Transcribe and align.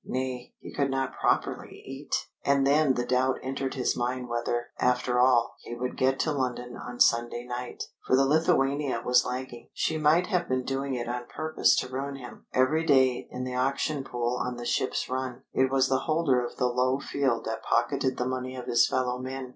Nay, 0.03 0.55
he 0.59 0.73
could 0.73 0.89
not 0.89 1.13
properly 1.13 1.83
eat! 1.85 2.11
And 2.43 2.65
then 2.65 2.95
the 2.95 3.05
doubt 3.05 3.37
entered 3.43 3.75
his 3.75 3.95
mind 3.95 4.29
whether, 4.29 4.71
after 4.79 5.19
all, 5.19 5.53
he 5.61 5.75
would 5.75 5.95
get 5.95 6.19
to 6.21 6.31
London 6.31 6.75
on 6.75 6.99
Sunday 6.99 7.45
night. 7.45 7.83
For 8.07 8.15
the 8.15 8.25
Lithuania 8.25 9.03
was 9.05 9.25
lagging. 9.25 9.69
She 9.75 9.99
might 9.99 10.25
have 10.25 10.49
been 10.49 10.63
doing 10.63 10.95
it 10.95 11.07
on 11.07 11.27
purpose 11.27 11.75
to 11.81 11.87
ruin 11.87 12.15
him. 12.15 12.47
Every 12.51 12.83
day, 12.83 13.27
in 13.29 13.43
the 13.43 13.53
auction 13.53 14.03
pool 14.03 14.41
on 14.43 14.57
the 14.57 14.65
ship's 14.65 15.07
run, 15.07 15.43
it 15.53 15.69
was 15.69 15.87
the 15.87 15.99
holder 15.99 16.43
of 16.43 16.57
the 16.57 16.65
low 16.65 16.97
field 16.99 17.45
that 17.45 17.61
pocketed 17.61 18.17
the 18.17 18.25
money 18.27 18.55
of 18.55 18.65
his 18.65 18.87
fellow 18.87 19.19
men. 19.19 19.49